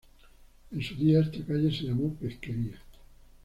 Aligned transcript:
En 0.71 0.81
su 0.81 0.95
día, 0.95 1.19
esta 1.19 1.45
calle 1.45 1.69
se 1.71 1.83
llamó 1.83 2.11
pesquería. 2.15 2.81